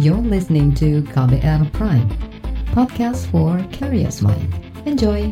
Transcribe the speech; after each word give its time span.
You're 0.00 0.24
listening 0.24 0.72
to 0.80 1.04
KBR 1.12 1.68
Prime, 1.76 2.08
podcast 2.72 3.28
for 3.28 3.60
curious 3.76 4.24
mind. 4.24 4.48
Enjoy! 4.88 5.28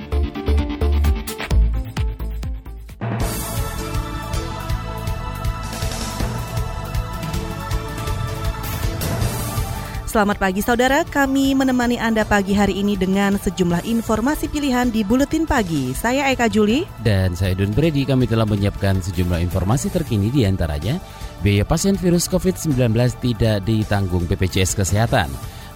Selamat 10.04 10.36
pagi 10.36 10.60
saudara, 10.60 11.08
kami 11.08 11.56
menemani 11.56 11.96
Anda 11.96 12.28
pagi 12.28 12.52
hari 12.52 12.84
ini 12.84 13.00
dengan 13.00 13.40
sejumlah 13.40 13.88
informasi 13.88 14.52
pilihan 14.52 14.92
di 14.92 15.08
Buletin 15.08 15.48
Pagi. 15.48 15.96
Saya 15.96 16.28
Eka 16.28 16.52
Juli. 16.52 16.84
Dan 17.00 17.32
saya 17.32 17.56
Don 17.56 17.72
Brady, 17.72 18.04
kami 18.04 18.28
telah 18.28 18.44
menyiapkan 18.44 19.00
sejumlah 19.00 19.40
informasi 19.40 19.88
terkini 19.88 20.28
di 20.28 20.44
antaranya 20.44 21.00
biaya 21.40 21.64
pasien 21.64 21.96
virus 21.96 22.28
COVID-19 22.28 22.92
tidak 23.20 23.64
ditanggung 23.64 24.24
BPJS 24.28 24.78
Kesehatan. 24.78 25.28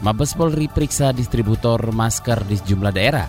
Mabes 0.05 0.37
Polri 0.37 0.69
periksa 0.69 1.11
distributor 1.17 1.81
masker 1.91 2.45
di 2.45 2.61
sejumlah 2.61 2.93
daerah. 2.93 3.29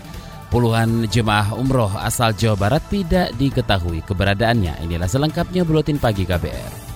Puluhan 0.52 1.10
jemaah 1.10 1.56
umroh 1.58 1.90
asal 1.98 2.36
Jawa 2.36 2.56
Barat 2.56 2.84
tidak 2.88 3.34
diketahui 3.34 4.04
keberadaannya. 4.06 4.84
Inilah 4.86 5.08
selengkapnya 5.10 5.66
Buletin 5.66 5.98
Pagi 5.98 6.22
KBR. 6.22 6.86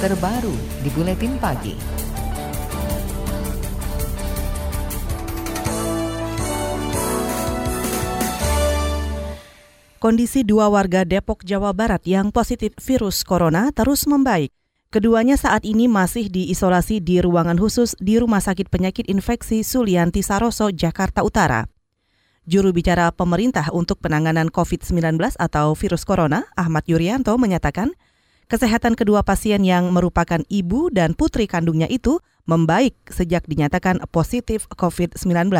terbaru 0.00 0.56
di 0.80 0.88
Buletin 0.96 1.36
Pagi. 1.36 2.09
Kondisi 10.00 10.48
dua 10.48 10.72
warga 10.72 11.04
Depok, 11.04 11.44
Jawa 11.44 11.76
Barat 11.76 12.00
yang 12.08 12.32
positif 12.32 12.72
virus 12.80 13.20
corona 13.20 13.68
terus 13.68 14.08
membaik. 14.08 14.48
Keduanya 14.88 15.36
saat 15.36 15.60
ini 15.68 15.92
masih 15.92 16.32
diisolasi 16.32 17.04
di 17.04 17.20
ruangan 17.20 17.60
khusus 17.60 17.92
di 18.00 18.16
Rumah 18.16 18.40
Sakit 18.40 18.72
Penyakit 18.72 19.12
Infeksi 19.12 19.60
Sulianti 19.60 20.24
Saroso, 20.24 20.72
Jakarta 20.72 21.20
Utara. 21.20 21.68
Juru 22.48 22.72
bicara 22.72 23.12
pemerintah 23.12 23.68
untuk 23.76 24.00
penanganan 24.00 24.48
COVID-19 24.48 25.36
atau 25.36 25.76
virus 25.76 26.08
corona, 26.08 26.48
Ahmad 26.56 26.88
Yuryanto, 26.88 27.36
menyatakan 27.36 27.92
Kesehatan 28.48 28.96
kedua 28.96 29.20
pasien 29.22 29.62
yang 29.62 29.92
merupakan 29.94 30.42
ibu 30.50 30.88
dan 30.90 31.12
putri 31.12 31.46
kandungnya 31.46 31.86
itu 31.86 32.24
membaik 32.50 32.96
sejak 33.06 33.46
dinyatakan 33.46 34.02
positif 34.10 34.66
COVID-19. 34.74 35.52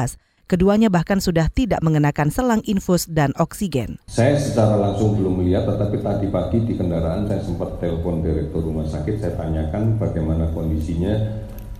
Keduanya 0.50 0.90
bahkan 0.90 1.22
sudah 1.22 1.46
tidak 1.46 1.78
mengenakan 1.78 2.26
selang 2.26 2.58
infus 2.66 3.06
dan 3.06 3.30
oksigen. 3.38 4.02
Saya 4.10 4.34
secara 4.34 4.74
langsung 4.82 5.14
belum 5.14 5.38
melihat, 5.38 5.62
tetapi 5.62 6.02
tadi 6.02 6.26
pagi 6.26 6.58
di 6.66 6.74
kendaraan 6.74 7.30
saya 7.30 7.38
sempat 7.38 7.78
telepon 7.78 8.18
direktur 8.18 8.66
rumah 8.66 8.82
sakit, 8.82 9.22
saya 9.22 9.38
tanyakan 9.38 9.94
bagaimana 9.94 10.50
kondisinya 10.50 11.14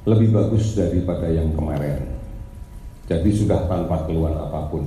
lebih 0.07 0.31
bagus 0.31 0.79
daripada 0.79 1.27
yang 1.35 1.51
kemarin. 1.51 1.98
Jadi 3.11 3.31
sudah 3.35 3.67
tanpa 3.67 4.07
keluhan 4.07 4.39
apa 4.39 4.71
pun. 4.71 4.87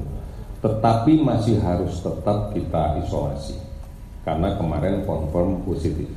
Tetapi 0.64 1.20
masih 1.20 1.59
harus 1.59 2.00
tetap 2.00 2.56
kita 2.56 3.04
isolasi 3.04 3.59
karena 4.23 4.56
kemarin 4.56 5.04
confirm 5.04 5.59
positif. 5.67 6.08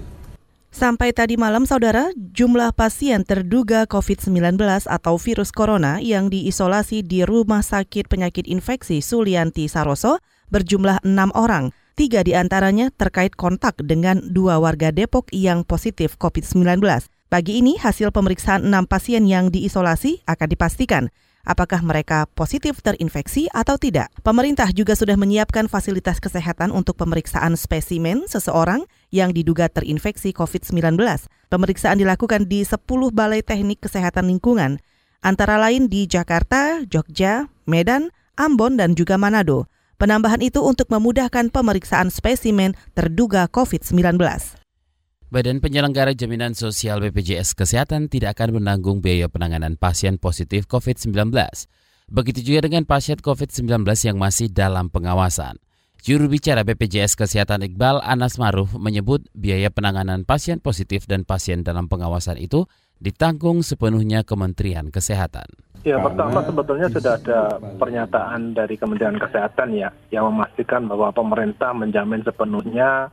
Sampai 0.76 1.16
tadi 1.16 1.40
malam, 1.40 1.64
saudara, 1.64 2.12
jumlah 2.12 2.68
pasien 2.76 3.24
terduga 3.24 3.88
COVID-19 3.88 4.60
atau 4.84 5.16
virus 5.16 5.48
corona 5.48 6.04
yang 6.04 6.28
diisolasi 6.28 7.00
di 7.00 7.24
Rumah 7.24 7.64
Sakit 7.64 8.12
Penyakit 8.12 8.44
Infeksi 8.44 9.00
Sulianti 9.00 9.72
Saroso 9.72 10.20
berjumlah 10.52 11.00
enam 11.00 11.32
orang. 11.32 11.72
Tiga 11.96 12.20
di 12.20 12.36
antaranya 12.36 12.92
terkait 12.92 13.40
kontak 13.40 13.80
dengan 13.80 14.20
dua 14.20 14.60
warga 14.60 14.92
Depok 14.92 15.32
yang 15.32 15.64
positif 15.64 16.20
COVID-19. 16.20 16.84
Pagi 17.32 17.56
ini, 17.56 17.80
hasil 17.80 18.12
pemeriksaan 18.12 18.68
enam 18.68 18.84
pasien 18.84 19.24
yang 19.24 19.48
diisolasi 19.48 20.28
akan 20.28 20.48
dipastikan 20.52 21.08
apakah 21.46 21.80
mereka 21.80 22.26
positif 22.34 22.82
terinfeksi 22.82 23.46
atau 23.54 23.78
tidak. 23.78 24.10
Pemerintah 24.20 24.68
juga 24.74 24.98
sudah 24.98 25.14
menyiapkan 25.14 25.70
fasilitas 25.70 26.18
kesehatan 26.18 26.74
untuk 26.74 26.98
pemeriksaan 26.98 27.54
spesimen 27.54 28.26
seseorang 28.26 28.84
yang 29.14 29.30
diduga 29.30 29.70
terinfeksi 29.70 30.34
COVID-19. 30.34 30.98
Pemeriksaan 31.48 32.02
dilakukan 32.02 32.50
di 32.50 32.66
10 32.66 32.82
balai 33.14 33.40
teknik 33.46 33.86
kesehatan 33.86 34.26
lingkungan, 34.26 34.82
antara 35.22 35.56
lain 35.56 35.86
di 35.86 36.10
Jakarta, 36.10 36.82
Jogja, 36.90 37.46
Medan, 37.64 38.10
Ambon, 38.34 38.76
dan 38.76 38.98
juga 38.98 39.16
Manado. 39.16 39.70
Penambahan 39.96 40.44
itu 40.44 40.60
untuk 40.60 40.92
memudahkan 40.92 41.48
pemeriksaan 41.48 42.12
spesimen 42.12 42.76
terduga 42.92 43.48
COVID-19. 43.48 44.65
Badan 45.36 45.60
Penyelenggara 45.60 46.16
Jaminan 46.16 46.56
Sosial 46.56 46.96
BPJS 47.04 47.52
Kesehatan 47.52 48.08
tidak 48.08 48.40
akan 48.40 48.56
menanggung 48.56 49.04
biaya 49.04 49.28
penanganan 49.28 49.76
pasien 49.76 50.16
positif 50.16 50.64
COVID-19. 50.64 51.12
Begitu 52.08 52.40
juga 52.40 52.64
dengan 52.64 52.88
pasien 52.88 53.20
COVID-19 53.20 53.84
yang 53.84 54.16
masih 54.16 54.48
dalam 54.48 54.88
pengawasan. 54.88 55.60
Juru 56.00 56.32
bicara 56.32 56.64
BPJS 56.64 57.20
Kesehatan 57.20 57.68
Iqbal 57.68 58.00
Anas 58.00 58.40
Maruf 58.40 58.72
menyebut 58.80 59.28
biaya 59.36 59.68
penanganan 59.68 60.24
pasien 60.24 60.56
positif 60.56 61.04
dan 61.04 61.28
pasien 61.28 61.60
dalam 61.60 61.84
pengawasan 61.84 62.40
itu 62.40 62.64
ditanggung 63.04 63.60
sepenuhnya 63.60 64.24
Kementerian 64.24 64.88
Kesehatan. 64.88 65.52
Ya, 65.84 66.00
pertama 66.00 66.48
sebetulnya 66.48 66.88
sudah 66.88 67.20
ada 67.20 67.60
pernyataan 67.76 68.56
dari 68.56 68.80
Kementerian 68.80 69.20
Kesehatan 69.20 69.76
ya 69.76 69.92
yang 70.08 70.32
memastikan 70.32 70.88
bahwa 70.88 71.12
pemerintah 71.12 71.76
menjamin 71.76 72.24
sepenuhnya 72.24 73.12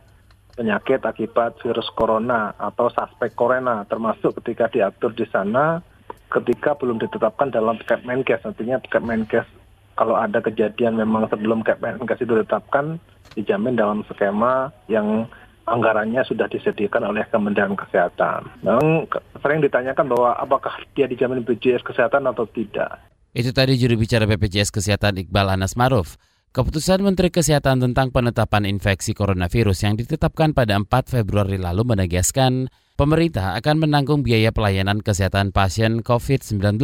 penyakit 0.53 1.01
akibat 1.01 1.57
virus 1.61 1.89
corona 1.97 2.53
atau 2.57 2.89
suspek 2.93 3.33
corona 3.33 3.85
termasuk 3.89 4.37
ketika 4.41 4.69
diatur 4.69 5.11
di 5.13 5.25
sana 5.29 5.81
ketika 6.29 6.77
belum 6.77 7.01
ditetapkan 7.01 7.49
dalam 7.49 7.77
Kepmenkes 7.81 8.45
artinya 8.45 8.77
Kepmenkes 8.85 9.45
kalau 9.93 10.17
ada 10.17 10.41
kejadian 10.41 10.97
memang 10.97 11.29
sebelum 11.29 11.61
Kepmenkes 11.65 12.21
itu 12.21 12.33
ditetapkan 12.37 12.97
dijamin 13.33 13.77
dalam 13.77 14.05
skema 14.09 14.69
yang 14.89 15.25
anggarannya 15.63 16.21
sudah 16.27 16.49
disediakan 16.51 17.15
oleh 17.15 17.23
Kementerian 17.31 17.77
Kesehatan. 17.77 18.51
Memang 18.65 19.07
sering 19.39 19.63
ditanyakan 19.63 20.05
bahwa 20.11 20.35
apakah 20.35 20.75
dia 20.91 21.07
dijamin 21.07 21.43
BPJS 21.43 21.85
Kesehatan 21.87 22.27
atau 22.27 22.43
tidak. 22.51 22.99
Itu 23.33 23.49
tadi 23.55 23.79
juru 23.79 23.97
bicara 23.97 24.27
BPJS 24.27 24.69
Kesehatan 24.69 25.23
Iqbal 25.23 25.55
Anas 25.55 25.73
Maruf. 25.79 26.19
Keputusan 26.53 27.01
Menteri 27.01 27.33
Kesehatan 27.33 27.81
tentang 27.81 28.13
penetapan 28.13 28.69
infeksi 28.69 29.17
coronavirus 29.17 29.89
yang 29.89 29.97
ditetapkan 29.97 30.53
pada 30.53 30.77
4 30.77 30.85
Februari 31.09 31.57
lalu 31.57 31.81
menegaskan 31.81 32.69
pemerintah 32.93 33.57
akan 33.57 33.81
menanggung 33.81 34.21
biaya 34.21 34.53
pelayanan 34.53 35.01
kesehatan 35.01 35.49
pasien 35.49 36.05
COVID-19. 36.05 36.77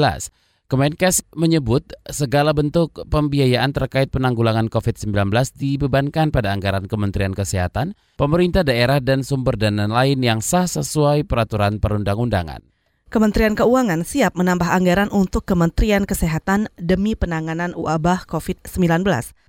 Kemenkes 0.73 1.21
menyebut 1.37 1.85
segala 2.09 2.57
bentuk 2.57 2.97
pembiayaan 3.13 3.69
terkait 3.69 4.09
penanggulangan 4.09 4.73
COVID-19 4.73 5.29
dibebankan 5.53 6.33
pada 6.33 6.49
anggaran 6.49 6.89
Kementerian 6.89 7.37
Kesehatan, 7.37 7.93
pemerintah 8.17 8.65
daerah 8.65 8.97
dan 8.97 9.21
sumber 9.21 9.53
dana 9.53 9.85
lain 9.85 10.17
yang 10.25 10.41
sah 10.41 10.65
sesuai 10.65 11.29
peraturan 11.29 11.77
perundang-undangan. 11.77 12.78
Kementerian 13.09 13.57
Keuangan 13.57 14.05
siap 14.05 14.37
menambah 14.37 14.69
anggaran 14.69 15.09
untuk 15.09 15.41
Kementerian 15.41 16.05
Kesehatan 16.05 16.69
demi 16.77 17.17
penanganan 17.17 17.73
wabah 17.73 18.29
COVID-19. 18.29 19.01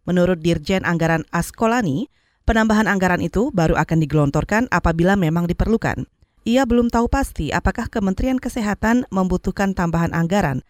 Menurut 0.09 0.41
Dirjen 0.41 0.88
Anggaran 0.88 1.28
Askolani, 1.28 2.09
penambahan 2.48 2.88
anggaran 2.88 3.21
itu 3.21 3.53
baru 3.53 3.76
akan 3.76 4.00
digelontorkan 4.00 4.65
apabila 4.72 5.12
memang 5.12 5.44
diperlukan. 5.44 6.09
Ia 6.48 6.65
belum 6.65 6.88
tahu 6.88 7.12
pasti 7.12 7.53
apakah 7.53 7.93
Kementerian 7.93 8.41
Kesehatan 8.41 9.04
membutuhkan 9.12 9.77
tambahan 9.77 10.16
anggaran. 10.16 10.65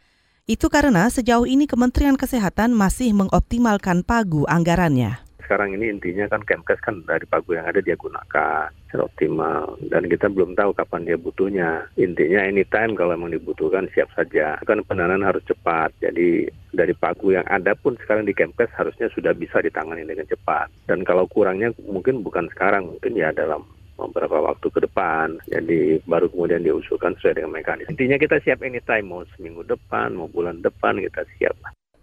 Itu 0.51 0.67
karena 0.67 1.07
sejauh 1.07 1.47
ini 1.47 1.71
Kementerian 1.71 2.19
Kesehatan 2.19 2.75
masih 2.75 3.15
mengoptimalkan 3.15 4.03
pagu 4.03 4.51
anggarannya 4.51 5.30
sekarang 5.51 5.75
ini 5.75 5.91
intinya 5.91 6.31
kan 6.31 6.47
Kemkes 6.47 6.79
kan 6.79 7.03
dari 7.03 7.27
pagu 7.27 7.59
yang 7.59 7.67
ada 7.67 7.83
dia 7.83 7.99
gunakan 7.99 8.71
secara 8.87 9.03
optimal 9.03 9.75
dan 9.91 10.07
kita 10.07 10.31
belum 10.31 10.55
tahu 10.55 10.71
kapan 10.79 11.11
dia 11.11 11.19
butuhnya. 11.19 11.91
Intinya 11.99 12.47
anytime 12.47 12.95
kalau 12.95 13.19
memang 13.19 13.35
dibutuhkan 13.35 13.91
siap 13.91 14.07
saja. 14.15 14.63
Kan 14.63 14.87
penanganan 14.87 15.27
harus 15.27 15.43
cepat. 15.51 15.91
Jadi 15.99 16.47
dari 16.71 16.95
pagu 16.95 17.35
yang 17.35 17.43
ada 17.51 17.75
pun 17.75 17.99
sekarang 17.99 18.31
di 18.31 18.35
Kemkes 18.39 18.71
harusnya 18.79 19.11
sudah 19.11 19.35
bisa 19.35 19.59
ditangani 19.59 20.07
dengan 20.07 20.31
cepat. 20.31 20.71
Dan 20.87 21.03
kalau 21.03 21.27
kurangnya 21.27 21.75
mungkin 21.83 22.23
bukan 22.23 22.47
sekarang, 22.55 22.87
mungkin 22.95 23.19
ya 23.19 23.35
dalam 23.35 23.67
beberapa 23.99 24.39
waktu 24.47 24.71
ke 24.71 24.87
depan. 24.87 25.35
Jadi 25.51 25.99
baru 26.07 26.31
kemudian 26.31 26.63
diusulkan 26.63 27.19
sesuai 27.19 27.43
dengan 27.43 27.59
mekanisme. 27.59 27.91
Intinya 27.91 28.23
kita 28.23 28.39
siap 28.47 28.63
anytime, 28.63 29.11
mau 29.11 29.27
seminggu 29.35 29.67
depan, 29.67 30.15
mau 30.15 30.31
bulan 30.31 30.63
depan 30.63 31.03
kita 31.03 31.27
siap. 31.35 31.59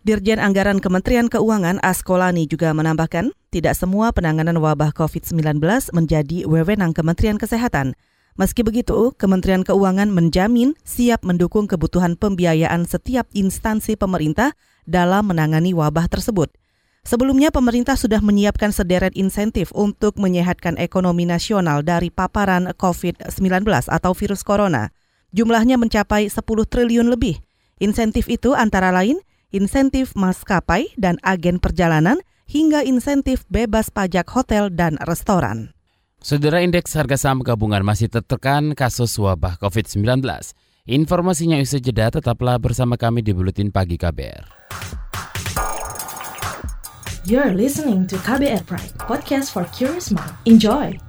Dirjen 0.07 0.39
Anggaran 0.39 0.79
Kementerian 0.79 1.27
Keuangan 1.27 1.83
Askolani 1.83 2.47
juga 2.47 2.71
menambahkan, 2.71 3.35
tidak 3.51 3.75
semua 3.75 4.15
penanganan 4.15 4.55
wabah 4.55 4.95
COVID-19 4.95 5.59
menjadi 5.91 6.47
wewenang 6.47 6.95
Kementerian 6.95 7.35
Kesehatan. 7.35 7.91
Meski 8.39 8.63
begitu, 8.63 9.11
Kementerian 9.19 9.67
Keuangan 9.67 10.07
menjamin 10.07 10.79
siap 10.87 11.27
mendukung 11.27 11.67
kebutuhan 11.67 12.15
pembiayaan 12.15 12.87
setiap 12.87 13.27
instansi 13.35 13.99
pemerintah 13.99 14.55
dalam 14.87 15.27
menangani 15.27 15.75
wabah 15.75 16.07
tersebut. 16.07 16.55
Sebelumnya 17.03 17.51
pemerintah 17.51 17.99
sudah 17.99 18.23
menyiapkan 18.23 18.71
sederet 18.71 19.11
insentif 19.11 19.75
untuk 19.75 20.15
menyehatkan 20.23 20.79
ekonomi 20.79 21.27
nasional 21.27 21.83
dari 21.83 22.15
paparan 22.15 22.71
COVID-19 22.79 23.91
atau 23.91 24.15
virus 24.15 24.39
corona. 24.47 24.87
Jumlahnya 25.35 25.75
mencapai 25.75 26.31
10 26.31 26.39
triliun 26.63 27.11
lebih. 27.11 27.43
Insentif 27.83 28.31
itu 28.31 28.55
antara 28.55 28.95
lain 28.95 29.19
insentif 29.51 30.13
maskapai 30.17 30.91
dan 30.99 31.21
agen 31.23 31.59
perjalanan 31.61 32.19
hingga 32.47 32.83
insentif 32.83 33.43
bebas 33.51 33.91
pajak 33.91 34.27
hotel 34.31 34.71
dan 34.71 34.95
restoran. 35.03 35.75
Saudara 36.17 36.65
indeks 36.65 36.97
harga 36.97 37.15
saham 37.15 37.45
gabungan 37.45 37.85
masih 37.85 38.09
tertekan 38.09 38.73
kasus 38.73 39.13
wabah 39.21 39.61
COVID-19. 39.61 40.25
Informasinya 40.87 41.59
usai 41.59 41.83
jeda 41.83 42.09
tetaplah 42.09 42.57
bersama 42.57 42.95
kami 42.95 43.21
di 43.21 43.35
Buletin 43.35 43.69
Pagi 43.69 43.99
KBR. 43.99 44.57
You're 47.27 47.51
listening 47.51 48.07
to 48.07 48.15
KBR 48.23 48.63
Pride, 48.63 48.95
podcast 49.03 49.51
for 49.51 49.67
curious 49.75 50.15
mind. 50.15 50.31
Enjoy! 50.47 51.06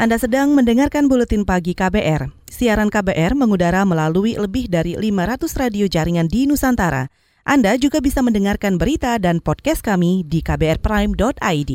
Anda 0.00 0.16
sedang 0.16 0.56
mendengarkan 0.56 1.12
buletin 1.12 1.44
pagi 1.44 1.76
KBR. 1.76 2.32
Siaran 2.48 2.88
KBR 2.88 3.36
mengudara 3.36 3.84
melalui 3.84 4.32
lebih 4.32 4.72
dari 4.72 4.96
500 4.96 5.44
radio 5.60 5.84
jaringan 5.84 6.24
di 6.24 6.48
Nusantara. 6.48 7.12
Anda 7.44 7.76
juga 7.76 8.00
bisa 8.00 8.24
mendengarkan 8.24 8.80
berita 8.80 9.20
dan 9.20 9.44
podcast 9.44 9.84
kami 9.84 10.24
di 10.24 10.40
kbrprime.id. 10.40 11.72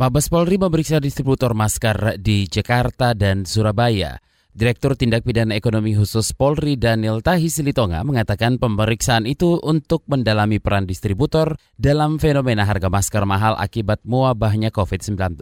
Mabes 0.00 0.32
Polri 0.32 0.56
memeriksa 0.56 0.96
distributor 0.96 1.52
masker 1.52 2.16
di 2.16 2.48
Jakarta 2.48 3.12
dan 3.12 3.44
Surabaya. 3.44 4.16
Direktur 4.56 4.96
Tindak 4.96 5.28
Pidana 5.28 5.52
Ekonomi 5.60 5.92
Khusus 5.92 6.32
Polri 6.32 6.80
Daniel 6.80 7.20
Tahi 7.20 7.52
Silitonga 7.52 8.00
mengatakan 8.00 8.56
pemeriksaan 8.56 9.28
itu 9.28 9.60
untuk 9.60 10.08
mendalami 10.08 10.56
peran 10.56 10.88
distributor 10.88 11.60
dalam 11.76 12.16
fenomena 12.16 12.64
harga 12.64 12.88
masker 12.88 13.28
mahal 13.28 13.60
akibat 13.60 14.00
mewabahnya 14.08 14.72
COVID-19. 14.72 15.36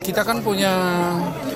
Kita 0.00 0.24
kan 0.24 0.40
punya 0.40 0.72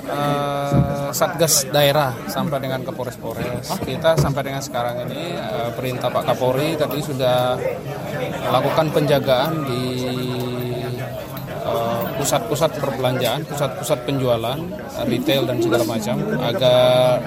uh, 0.04 1.08
satgas 1.16 1.64
daerah 1.72 2.12
sampai 2.28 2.60
dengan 2.60 2.84
Kapolres-Polres. 2.84 3.72
Kita 3.80 4.20
sampai 4.20 4.44
dengan 4.44 4.60
sekarang 4.60 5.08
ini 5.08 5.32
uh, 5.32 5.72
perintah 5.72 6.12
Pak 6.12 6.28
Kapolri 6.28 6.76
tadi 6.76 7.00
sudah 7.00 7.56
melakukan 8.44 8.92
penjagaan 8.92 9.64
di 9.64 9.84
eh, 11.64 12.02
pusat-pusat 12.20 12.76
uh, 12.76 12.80
perbelanjaan, 12.84 13.48
pusat-pusat 13.48 13.98
penjualan, 14.04 14.60
retail 15.08 15.48
dan 15.48 15.64
segala 15.64 15.84
macam 15.88 16.16
agar 16.44 17.24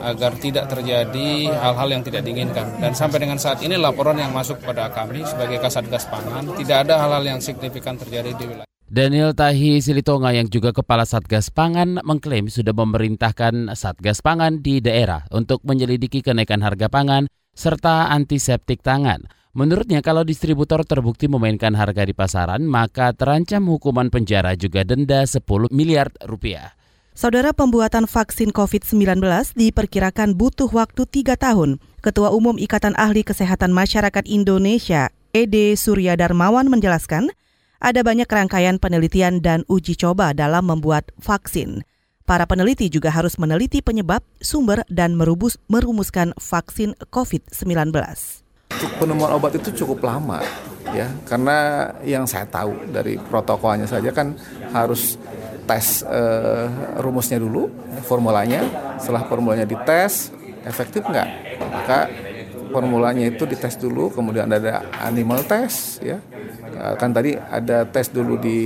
agar 0.00 0.32
tidak 0.40 0.64
terjadi 0.72 1.52
hal-hal 1.60 1.88
yang 1.92 2.00
tidak 2.00 2.24
diinginkan. 2.24 2.72
Dan 2.80 2.96
sampai 2.96 3.20
dengan 3.20 3.36
saat 3.36 3.60
ini 3.60 3.76
laporan 3.76 4.16
yang 4.16 4.32
masuk 4.32 4.64
pada 4.64 4.88
kami 4.88 5.28
sebagai 5.28 5.60
Kasatgas 5.60 6.08
Pangan 6.08 6.56
tidak 6.56 6.88
ada 6.88 7.04
hal-hal 7.04 7.36
yang 7.36 7.40
signifikan 7.44 8.00
terjadi 8.00 8.32
di 8.32 8.48
wilayah. 8.48 8.67
Daniel 8.88 9.36
Tahi 9.36 9.84
Silitonga 9.84 10.32
yang 10.32 10.48
juga 10.48 10.72
Kepala 10.72 11.04
Satgas 11.04 11.52
Pangan 11.52 12.00
mengklaim 12.08 12.48
sudah 12.48 12.72
memerintahkan 12.72 13.76
Satgas 13.76 14.24
Pangan 14.24 14.64
di 14.64 14.80
daerah 14.80 15.28
untuk 15.28 15.60
menyelidiki 15.60 16.24
kenaikan 16.24 16.64
harga 16.64 16.88
pangan 16.88 17.28
serta 17.52 18.08
antiseptik 18.08 18.80
tangan. 18.80 19.28
Menurutnya 19.52 20.00
kalau 20.00 20.24
distributor 20.24 20.88
terbukti 20.88 21.28
memainkan 21.28 21.76
harga 21.76 22.08
di 22.08 22.16
pasaran 22.16 22.64
maka 22.64 23.12
terancam 23.12 23.68
hukuman 23.68 24.08
penjara 24.08 24.56
juga 24.56 24.88
denda 24.88 25.20
10 25.20 25.44
miliar 25.68 26.08
rupiah. 26.24 26.72
Saudara 27.12 27.52
pembuatan 27.52 28.08
vaksin 28.08 28.56
COVID-19 28.56 29.20
diperkirakan 29.52 30.32
butuh 30.32 30.72
waktu 30.72 31.04
tiga 31.04 31.36
tahun. 31.36 31.76
Ketua 32.00 32.32
Umum 32.32 32.56
Ikatan 32.56 32.96
Ahli 32.96 33.20
Kesehatan 33.20 33.68
Masyarakat 33.68 34.24
Indonesia, 34.24 35.12
Ede 35.36 35.76
Surya 35.76 36.16
Darmawan 36.16 36.72
menjelaskan, 36.72 37.28
ada 37.78 38.02
banyak 38.02 38.26
rangkaian 38.26 38.82
penelitian 38.82 39.38
dan 39.38 39.62
uji 39.70 39.94
coba 39.94 40.34
dalam 40.34 40.66
membuat 40.66 41.14
vaksin. 41.22 41.86
Para 42.28 42.44
peneliti 42.44 42.92
juga 42.92 43.08
harus 43.08 43.40
meneliti 43.40 43.80
penyebab, 43.80 44.20
sumber, 44.42 44.84
dan 44.92 45.16
merubus, 45.16 45.56
merumuskan 45.64 46.36
vaksin 46.36 46.92
COVID-19. 47.08 47.88
Penemuan 49.00 49.32
obat 49.32 49.56
itu 49.56 49.72
cukup 49.80 50.04
lama, 50.04 50.44
ya, 50.92 51.08
karena 51.24 51.88
yang 52.04 52.28
saya 52.28 52.44
tahu 52.44 52.92
dari 52.92 53.16
protokolnya 53.16 53.88
saja 53.88 54.12
kan 54.12 54.36
harus 54.76 55.16
tes 55.64 56.04
uh, 56.04 56.68
rumusnya 57.00 57.40
dulu, 57.40 57.72
formulanya. 58.04 58.60
Setelah 59.00 59.24
formulanya 59.24 59.64
dites, 59.64 60.28
efektif 60.68 61.08
nggak? 61.08 61.28
Maka 61.64 62.12
formulanya 62.70 63.24
itu 63.26 63.44
dites 63.48 63.76
dulu, 63.80 64.12
kemudian 64.12 64.48
ada 64.48 64.84
animal 65.02 65.42
test, 65.44 66.00
ya, 66.04 66.20
Eh, 66.78 66.94
kan 66.94 67.10
tadi 67.10 67.34
ada 67.34 67.82
tes 67.90 68.06
dulu 68.06 68.38
di 68.38 68.58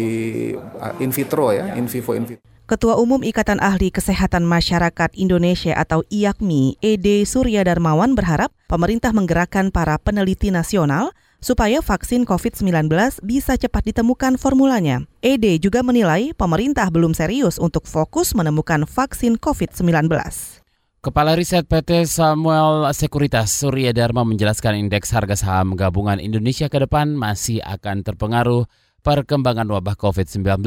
uh, 0.53 0.93
in 1.01 1.09
vitro 1.09 1.49
ya, 1.49 1.73
in 1.81 1.89
vivo 1.89 2.13
in 2.13 2.29
vitro. 2.29 2.45
Ketua 2.69 2.97
Umum 2.97 3.21
Ikatan 3.25 3.61
Ahli 3.61 3.93
Kesehatan 3.93 4.49
Masyarakat 4.49 5.13
Indonesia 5.17 5.77
atau 5.77 6.05
IAKMI, 6.09 6.81
Ede 6.81 7.25
Surya 7.29 7.65
Darmawan 7.65 8.17
berharap 8.17 8.53
pemerintah 8.69 9.13
menggerakkan 9.13 9.69
para 9.69 9.97
peneliti 10.01 10.49
nasional 10.49 11.13
supaya 11.43 11.83
vaksin 11.83 12.23
COVID-19 12.25 12.89
bisa 13.27 13.59
cepat 13.59 13.93
ditemukan 13.93 14.39
formulanya. 14.41 15.05
Ede 15.21 15.59
juga 15.59 15.85
menilai 15.85 16.33
pemerintah 16.33 16.89
belum 16.89 17.13
serius 17.13 17.61
untuk 17.61 17.85
fokus 17.85 18.33
menemukan 18.33 18.89
vaksin 18.89 19.37
COVID-19. 19.37 20.62
Kepala 21.03 21.35
Riset 21.35 21.67
PT 21.67 22.07
Samuel 22.07 22.87
Sekuritas 22.95 23.51
Surya 23.51 23.91
Dharma 23.91 24.23
menjelaskan 24.23 24.87
indeks 24.87 25.11
harga 25.11 25.35
saham 25.35 25.75
gabungan 25.75 26.23
Indonesia 26.23 26.71
ke 26.71 26.79
depan 26.79 27.19
masih 27.19 27.59
akan 27.59 28.07
terpengaruh 28.07 28.71
perkembangan 29.03 29.67
wabah 29.67 29.99
COVID-19. 29.99 30.63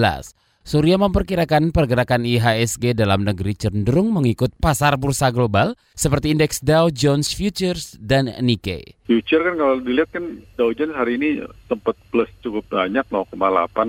Surya 0.66 0.98
memperkirakan 0.98 1.70
pergerakan 1.70 2.26
IHSG 2.26 2.98
dalam 2.98 3.22
negeri 3.22 3.54
cenderung 3.54 4.10
mengikut 4.10 4.50
pasar 4.58 4.98
bursa 4.98 5.30
global 5.30 5.78
seperti 5.94 6.34
indeks 6.34 6.58
Dow 6.58 6.90
Jones 6.90 7.38
Futures 7.38 7.94
dan 8.02 8.34
Nikkei. 8.42 8.98
Future 9.06 9.46
kan 9.46 9.62
kalau 9.62 9.78
dilihat 9.78 10.10
kan 10.10 10.42
Dow 10.58 10.74
Jones 10.74 10.98
hari 10.98 11.22
ini 11.22 11.46
sempat 11.70 11.94
plus 12.10 12.26
cukup 12.42 12.66
banyak 12.66 13.06
0,8 13.14 13.38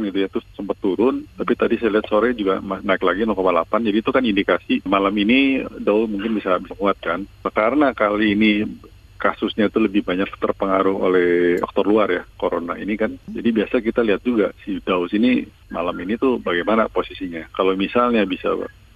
gitu 0.04 0.18
ya, 0.21 0.28
terus 0.28 0.45
sempat 0.52 0.76
turun. 0.85 1.25
Tapi 1.40 1.56
tadi 1.56 1.80
saya 1.80 1.97
lihat 1.97 2.12
sore 2.12 2.37
juga 2.37 2.61
naik 2.61 3.00
lagi 3.00 3.25
0,8. 3.25 3.88
Jadi 3.88 3.97
itu 3.97 4.11
kan 4.12 4.25
indikasi 4.28 4.85
malam 4.85 5.16
ini 5.16 5.64
Dow 5.80 6.04
mungkin 6.04 6.37
bisa 6.37 6.61
bisa 6.61 6.76
kuat 6.76 7.00
kan. 7.00 7.25
Karena 7.56 7.97
kali 7.97 8.37
ini 8.37 8.68
kasusnya 9.16 9.73
itu 9.73 9.82
lebih 9.82 10.04
banyak 10.06 10.28
terpengaruh 10.37 10.96
oleh 10.96 11.28
faktor 11.58 11.85
luar 11.88 12.08
ya, 12.12 12.23
corona 12.38 12.76
ini 12.76 12.94
kan. 12.94 13.16
Jadi 13.26 13.49
biasa 13.50 13.82
kita 13.82 14.04
lihat 14.04 14.23
juga 14.23 14.52
si 14.62 14.78
Daus 14.85 15.11
ini 15.16 15.42
malam 15.73 15.96
ini 15.99 16.14
tuh 16.20 16.38
bagaimana 16.38 16.87
posisinya. 16.87 17.49
Kalau 17.50 17.75
misalnya 17.75 18.23
bisa 18.28 18.52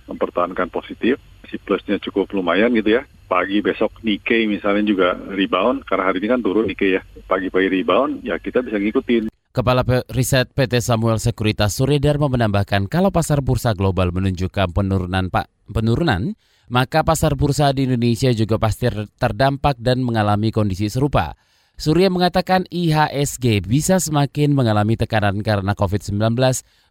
mempertahankan 0.06 0.68
positif, 0.70 1.18
si 1.50 1.58
plusnya 1.58 1.98
cukup 1.98 2.30
lumayan 2.34 2.70
gitu 2.78 3.00
ya. 3.00 3.02
Pagi 3.30 3.62
besok 3.62 4.02
Nikkei 4.02 4.46
misalnya 4.50 4.82
juga 4.86 5.08
rebound, 5.14 5.86
karena 5.86 6.10
hari 6.10 6.18
ini 6.18 6.28
kan 6.30 6.42
turun 6.42 6.66
Nikkei 6.66 6.98
ya. 6.98 7.02
Pagi-pagi 7.30 7.68
rebound, 7.70 8.26
ya 8.26 8.38
kita 8.38 8.62
bisa 8.62 8.78
ngikutin. 8.78 9.30
Kepala 9.50 9.82
Riset 10.14 10.54
PT 10.54 10.78
Samuel 10.78 11.18
Sekuritas 11.18 11.74
Suryadarma 11.74 12.30
menambahkan 12.30 12.86
kalau 12.86 13.10
pasar 13.10 13.42
bursa 13.42 13.74
global 13.74 14.14
menunjukkan 14.14 14.70
penurunan 14.70 15.26
pak 15.26 15.50
penurunan, 15.66 16.38
maka 16.70 17.02
pasar 17.02 17.34
bursa 17.34 17.74
di 17.74 17.90
Indonesia 17.90 18.30
juga 18.30 18.56
pasti 18.56 18.86
terdampak 19.18 19.82
dan 19.82 20.06
mengalami 20.06 20.54
kondisi 20.54 20.86
serupa. 20.86 21.34
Surya 21.80 22.12
mengatakan 22.12 22.68
IHSG 22.68 23.64
bisa 23.64 23.96
semakin 23.96 24.52
mengalami 24.52 25.00
tekanan 25.00 25.40
karena 25.40 25.72
COVID-19 25.72 26.36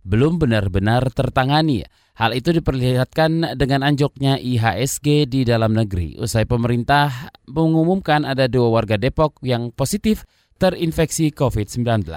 belum 0.01 0.41
benar-benar 0.41 1.13
tertangani. 1.13 1.85
Hal 2.17 2.33
itu 2.33 2.51
diperlihatkan 2.57 3.53
dengan 3.55 3.85
anjoknya 3.85 4.41
IHSG 4.41 5.29
di 5.29 5.45
dalam 5.45 5.77
negeri. 5.77 6.17
Usai 6.17 6.49
pemerintah 6.49 7.29
mengumumkan 7.45 8.25
ada 8.25 8.49
dua 8.49 8.81
warga 8.81 8.97
Depok 8.97 9.39
yang 9.45 9.69
positif 9.71 10.25
terinfeksi 10.57 11.31
COVID-19. 11.31 12.09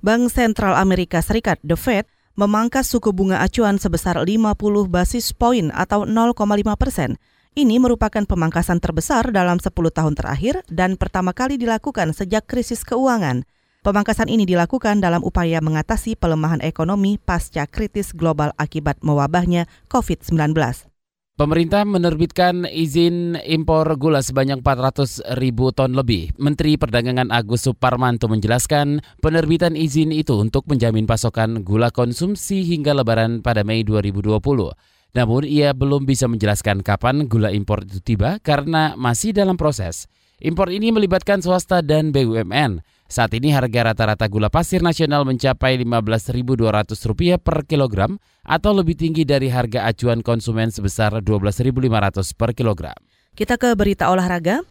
Bank 0.00 0.22
Sentral 0.30 0.78
Amerika 0.78 1.18
Serikat, 1.18 1.58
The 1.66 1.74
Fed, 1.74 2.06
memangkas 2.34 2.90
suku 2.90 3.14
bunga 3.14 3.42
acuan 3.42 3.78
sebesar 3.78 4.18
50 4.18 4.58
basis 4.90 5.30
poin 5.34 5.70
atau 5.70 6.06
0,5 6.06 6.34
persen. 6.74 7.18
Ini 7.54 7.78
merupakan 7.78 8.26
pemangkasan 8.26 8.82
terbesar 8.82 9.30
dalam 9.30 9.62
10 9.62 9.70
tahun 9.70 10.14
terakhir 10.18 10.66
dan 10.66 10.98
pertama 10.98 11.30
kali 11.30 11.54
dilakukan 11.54 12.10
sejak 12.10 12.50
krisis 12.50 12.82
keuangan. 12.82 13.46
Pemangkasan 13.84 14.32
ini 14.32 14.48
dilakukan 14.48 14.98
dalam 14.98 15.20
upaya 15.20 15.60
mengatasi 15.60 16.16
pelemahan 16.16 16.64
ekonomi 16.64 17.20
pasca 17.20 17.68
kritis 17.68 18.16
global 18.16 18.50
akibat 18.56 18.98
mewabahnya 19.04 19.68
COVID-19. 19.92 20.93
Pemerintah 21.34 21.82
menerbitkan 21.82 22.62
izin 22.62 23.34
impor 23.42 23.90
gula 23.98 24.22
sebanyak 24.22 24.62
400 24.62 25.34
ribu 25.34 25.74
ton 25.74 25.90
lebih. 25.90 26.30
Menteri 26.38 26.78
Perdagangan 26.78 27.34
Agus 27.34 27.66
Suparmanto 27.66 28.30
menjelaskan 28.30 29.02
penerbitan 29.18 29.74
izin 29.74 30.14
itu 30.14 30.38
untuk 30.38 30.62
menjamin 30.70 31.10
pasokan 31.10 31.66
gula 31.66 31.90
konsumsi 31.90 32.62
hingga 32.62 32.94
lebaran 32.94 33.42
pada 33.42 33.66
Mei 33.66 33.82
2020. 33.82 34.30
Namun 35.18 35.42
ia 35.42 35.74
belum 35.74 36.06
bisa 36.06 36.30
menjelaskan 36.30 36.86
kapan 36.86 37.26
gula 37.26 37.50
impor 37.50 37.82
itu 37.82 37.98
tiba 37.98 38.38
karena 38.38 38.94
masih 38.94 39.34
dalam 39.34 39.58
proses. 39.58 40.06
Impor 40.38 40.70
ini 40.70 40.94
melibatkan 40.94 41.42
swasta 41.42 41.82
dan 41.82 42.14
BUMN. 42.14 42.78
Saat 43.04 43.36
ini 43.36 43.52
harga 43.52 43.92
rata-rata 43.92 44.24
gula 44.32 44.48
pasir 44.48 44.80
nasional 44.80 45.28
mencapai 45.28 45.76
Rp15.200 45.84 47.36
per 47.36 47.68
kilogram 47.68 48.16
atau 48.40 48.72
lebih 48.72 48.96
tinggi 48.96 49.28
dari 49.28 49.52
harga 49.52 49.84
acuan 49.84 50.24
konsumen 50.24 50.72
sebesar 50.72 51.20
Rp12.500 51.20 52.32
per 52.32 52.56
kilogram. 52.56 52.96
Kita 53.36 53.60
ke 53.60 53.76
berita 53.76 54.08
olahraga. 54.08 54.64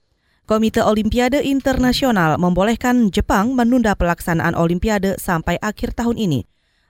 Komite 0.43 0.83
Olimpiade 0.83 1.39
Internasional 1.39 2.35
membolehkan 2.35 3.07
Jepang 3.15 3.55
menunda 3.55 3.95
pelaksanaan 3.95 4.59
Olimpiade 4.59 5.15
sampai 5.15 5.55
akhir 5.63 5.95
tahun 5.95 6.19
ini. 6.19 6.43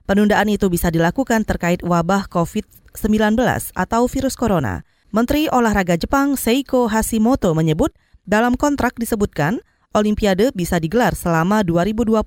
Penundaan 0.09 0.50
itu 0.50 0.73
bisa 0.73 0.89
dilakukan 0.89 1.45
terkait 1.45 1.85
wabah 1.85 2.33
COVID-19 2.33 3.38
atau 3.77 4.01
virus 4.09 4.33
corona. 4.33 4.81
Menteri 5.13 5.45
Olahraga 5.53 5.93
Jepang 6.01 6.33
Seiko 6.33 6.89
Hashimoto 6.89 7.53
menyebut 7.53 7.93
dalam 8.25 8.57
kontrak 8.57 8.97
disebutkan 8.97 9.62
Olimpiade 9.93 10.50
bisa 10.57 10.81
digelar 10.81 11.13
selama 11.13 11.62
2020. 11.62 12.25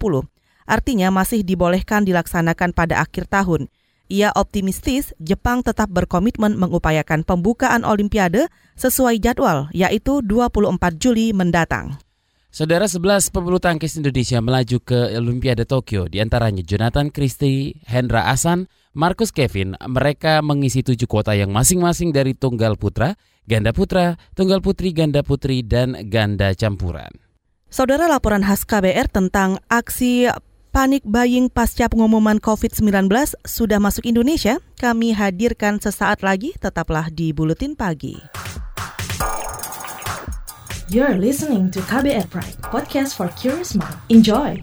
Artinya 0.66 1.11
masih 1.11 1.42
dibolehkan 1.42 2.06
dilaksanakan 2.06 2.70
pada 2.70 3.02
akhir 3.02 3.26
tahun. 3.26 3.66
Ia 4.06 4.30
optimistis 4.38 5.11
Jepang 5.18 5.66
tetap 5.66 5.90
berkomitmen 5.90 6.54
mengupayakan 6.54 7.26
pembukaan 7.26 7.82
Olimpiade 7.82 8.46
sesuai 8.78 9.18
jadwal, 9.18 9.66
yaitu 9.75 10.23
24 10.23 10.94
Juli 10.94 11.35
mendatang. 11.35 11.99
Saudara 12.54 12.87
11 12.87 13.35
pebulu 13.35 13.58
tangkis 13.58 13.99
Indonesia 13.99 14.38
melaju 14.38 14.78
ke 14.78 15.18
Olimpiade 15.18 15.66
Tokyo, 15.66 16.06
di 16.06 16.23
antaranya 16.23 16.62
Jonathan 16.62 17.11
Christie, 17.11 17.82
Hendra 17.85 18.30
Asan, 18.30 18.70
Marcus 18.94 19.35
Kevin. 19.35 19.75
Mereka 19.76 20.40
mengisi 20.40 20.87
tujuh 20.87 21.11
kuota 21.11 21.35
yang 21.35 21.50
masing-masing 21.50 22.14
dari 22.14 22.32
tunggal 22.32 22.78
putra, 22.78 23.18
ganda 23.44 23.75
putra, 23.75 24.16
tunggal 24.38 24.62
putri, 24.62 24.94
ganda 24.94 25.20
putri, 25.26 25.66
dan 25.66 25.99
ganda 26.08 26.54
campuran. 26.54 27.25
Saudara 27.66 28.06
laporan 28.06 28.46
khas 28.46 28.62
KBR 28.62 29.11
tentang 29.11 29.58
aksi 29.66 30.30
panik 30.70 31.02
buying 31.02 31.50
pasca 31.50 31.90
pengumuman 31.90 32.38
COVID-19 32.38 33.11
sudah 33.42 33.82
masuk 33.82 34.06
Indonesia, 34.06 34.62
kami 34.78 35.11
hadirkan 35.11 35.82
sesaat 35.82 36.23
lagi, 36.23 36.54
tetaplah 36.62 37.11
di 37.11 37.35
Buletin 37.35 37.75
Pagi. 37.75 38.23
You're 40.87 41.18
listening 41.18 41.75
to 41.75 41.82
KBR 41.90 42.30
Pride, 42.30 42.54
podcast 42.70 43.18
for 43.18 43.26
curious 43.35 43.75
mind. 43.75 43.99
Enjoy! 44.14 44.62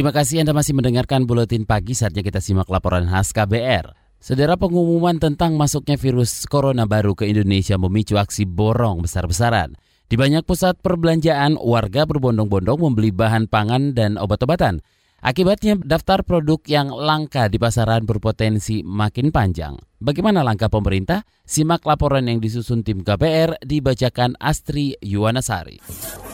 Terima 0.00 0.16
kasih 0.16 0.40
Anda 0.40 0.56
masih 0.56 0.72
mendengarkan 0.72 1.28
Buletin 1.28 1.68
Pagi 1.68 1.92
saatnya 1.92 2.24
kita 2.24 2.40
simak 2.40 2.72
laporan 2.72 3.04
khas 3.04 3.36
KBR. 3.36 3.92
Saudara 4.16 4.56
pengumuman 4.56 5.20
tentang 5.20 5.60
masuknya 5.60 6.00
virus 6.00 6.48
corona 6.48 6.88
baru 6.88 7.12
ke 7.12 7.28
Indonesia 7.28 7.76
memicu 7.76 8.16
aksi 8.16 8.48
borong 8.48 9.04
besar-besaran. 9.04 9.76
Di 10.08 10.16
banyak 10.16 10.48
pusat 10.48 10.80
perbelanjaan, 10.80 11.60
warga 11.60 12.08
berbondong-bondong 12.08 12.80
membeli 12.80 13.12
bahan 13.12 13.44
pangan 13.52 13.92
dan 13.92 14.16
obat-obatan. 14.16 14.80
Akibatnya 15.20 15.76
daftar 15.76 16.24
produk 16.24 16.64
yang 16.64 16.88
langka 16.88 17.52
di 17.52 17.60
pasaran 17.60 18.08
berpotensi 18.08 18.80
makin 18.80 19.28
panjang. 19.28 19.76
Bagaimana 20.00 20.40
langkah 20.40 20.72
pemerintah? 20.72 21.28
Simak 21.44 21.84
laporan 21.84 22.24
yang 22.24 22.40
disusun 22.40 22.80
tim 22.88 23.04
KPR 23.04 23.60
dibacakan 23.60 24.32
Astri 24.40 24.96
Yuwanasari. 25.04 25.84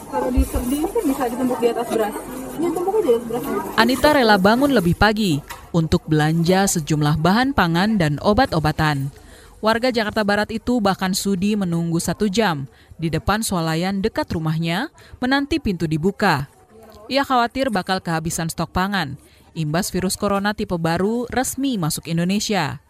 Kalau 0.06 0.30
di 0.30 0.46
kan 0.46 1.02
bisa 1.02 1.24
ditumpuk 1.34 1.58
di 1.58 1.74
atas 1.74 1.90
beras. 1.90 2.45
Anita 3.76 4.16
rela 4.16 4.40
bangun 4.40 4.72
lebih 4.72 4.96
pagi 4.96 5.38
untuk 5.76 6.08
belanja 6.08 6.64
sejumlah 6.64 7.20
bahan 7.20 7.52
pangan 7.52 8.00
dan 8.00 8.16
obat-obatan. 8.24 9.12
Warga 9.60 9.92
Jakarta 9.92 10.24
Barat 10.24 10.48
itu 10.52 10.80
bahkan 10.80 11.12
sudi 11.12 11.56
menunggu 11.56 12.00
satu 12.00 12.28
jam 12.28 12.68
di 12.96 13.12
depan 13.12 13.44
swalayan 13.44 14.00
dekat 14.00 14.28
rumahnya 14.32 14.88
menanti 15.20 15.60
pintu 15.60 15.84
dibuka. 15.84 16.48
Ia 17.12 17.22
khawatir 17.22 17.68
bakal 17.68 18.00
kehabisan 18.00 18.48
stok 18.48 18.72
pangan, 18.72 19.20
imbas 19.52 19.92
virus 19.92 20.16
corona 20.16 20.52
tipe 20.56 20.76
baru 20.76 21.28
resmi 21.28 21.76
masuk 21.76 22.08
Indonesia. 22.08 22.80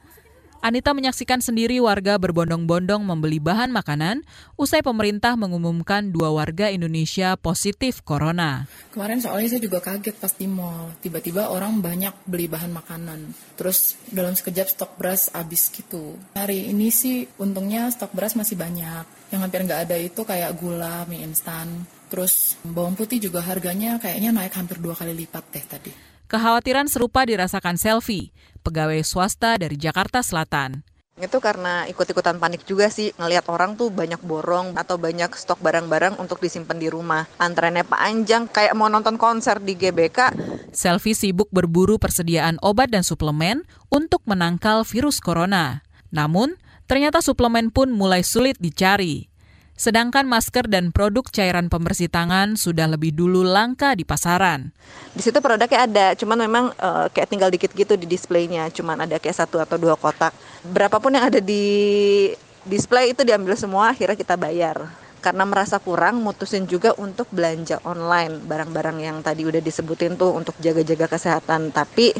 Anita 0.66 0.90
menyaksikan 0.90 1.38
sendiri 1.38 1.78
warga 1.78 2.18
berbondong-bondong 2.18 2.98
membeli 3.06 3.38
bahan 3.38 3.70
makanan 3.70 4.26
usai 4.58 4.82
pemerintah 4.82 5.38
mengumumkan 5.38 6.10
dua 6.10 6.34
warga 6.34 6.74
Indonesia 6.74 7.38
positif 7.38 8.02
corona. 8.02 8.66
Kemarin 8.90 9.22
soalnya 9.22 9.54
saya 9.54 9.62
juga 9.62 9.78
kaget 9.78 10.18
pas 10.18 10.34
di 10.34 10.50
mall, 10.50 10.90
tiba-tiba 10.98 11.54
orang 11.54 11.78
banyak 11.78 12.10
beli 12.26 12.50
bahan 12.50 12.74
makanan. 12.74 13.30
Terus 13.54 13.94
dalam 14.10 14.34
sekejap 14.34 14.66
stok 14.66 14.98
beras 14.98 15.30
habis 15.30 15.70
gitu. 15.70 16.18
Hari 16.34 16.74
ini 16.74 16.90
sih 16.90 17.30
untungnya 17.38 17.86
stok 17.94 18.10
beras 18.10 18.34
masih 18.34 18.58
banyak. 18.58 19.06
Yang 19.30 19.40
hampir 19.46 19.62
nggak 19.70 19.86
ada 19.86 19.94
itu 20.02 20.26
kayak 20.26 20.50
gula, 20.58 21.06
mie 21.06 21.22
instan. 21.22 21.86
Terus 22.10 22.58
bawang 22.66 22.98
putih 22.98 23.22
juga 23.22 23.38
harganya 23.38 24.02
kayaknya 24.02 24.34
naik 24.34 24.58
hampir 24.58 24.82
dua 24.82 24.98
kali 24.98 25.14
lipat 25.14 25.46
deh 25.46 25.62
tadi. 25.62 26.15
Kekhawatiran 26.26 26.90
serupa 26.90 27.22
dirasakan 27.22 27.78
Selfie, 27.78 28.34
pegawai 28.66 28.98
swasta 29.06 29.54
dari 29.54 29.78
Jakarta 29.78 30.26
Selatan. 30.26 30.82
Itu 31.16 31.38
karena 31.38 31.86
ikut-ikutan 31.86 32.42
panik 32.42 32.66
juga 32.66 32.90
sih, 32.90 33.14
ngelihat 33.14 33.46
orang 33.46 33.78
tuh 33.78 33.94
banyak 33.94 34.18
borong 34.26 34.74
atau 34.74 34.98
banyak 34.98 35.32
stok 35.38 35.62
barang-barang 35.62 36.18
untuk 36.18 36.42
disimpan 36.42 36.76
di 36.76 36.90
rumah. 36.90 37.30
Antreannya 37.38 37.86
panjang, 37.86 38.50
kayak 38.50 38.74
mau 38.74 38.90
nonton 38.90 39.14
konser 39.16 39.62
di 39.62 39.78
GBK. 39.78 40.34
Selfie 40.74 41.14
sibuk 41.14 41.46
berburu 41.54 41.96
persediaan 41.96 42.58
obat 42.58 42.90
dan 42.90 43.06
suplemen 43.06 43.62
untuk 43.88 44.20
menangkal 44.26 44.82
virus 44.82 45.22
corona. 45.22 45.86
Namun, 46.10 46.58
ternyata 46.90 47.22
suplemen 47.22 47.70
pun 47.70 47.94
mulai 47.94 48.26
sulit 48.26 48.58
dicari. 48.58 49.30
Sedangkan 49.76 50.24
masker 50.24 50.72
dan 50.72 50.88
produk 50.88 51.28
cairan 51.28 51.68
pembersih 51.68 52.08
tangan 52.08 52.56
sudah 52.56 52.88
lebih 52.88 53.12
dulu 53.12 53.44
langka 53.44 53.92
di 53.92 54.08
pasaran. 54.08 54.72
Di 55.12 55.20
situ 55.20 55.36
produknya 55.44 55.84
ada, 55.84 56.06
cuman 56.16 56.38
memang 56.48 56.64
uh, 56.80 57.12
kayak 57.12 57.28
tinggal 57.28 57.52
dikit 57.52 57.76
gitu 57.76 57.92
di 58.00 58.08
displaynya, 58.08 58.72
cuman 58.72 59.04
ada 59.04 59.20
kayak 59.20 59.36
satu 59.36 59.60
atau 59.60 59.76
dua 59.76 60.00
kotak. 60.00 60.32
Berapapun 60.64 61.20
yang 61.20 61.28
ada 61.28 61.44
di 61.44 62.32
display 62.64 63.12
itu 63.12 63.20
diambil 63.20 63.52
semua, 63.52 63.92
akhirnya 63.92 64.16
kita 64.16 64.40
bayar. 64.40 64.88
Karena 65.20 65.44
merasa 65.44 65.76
kurang, 65.76 66.24
mutusin 66.24 66.64
juga 66.64 66.96
untuk 66.96 67.28
belanja 67.28 67.82
online 67.84 68.40
barang-barang 68.48 68.98
yang 69.02 69.16
tadi 69.20 69.44
udah 69.44 69.60
disebutin 69.60 70.16
tuh 70.16 70.32
untuk 70.32 70.56
jaga-jaga 70.56 71.04
kesehatan. 71.10 71.74
Tapi 71.74 72.16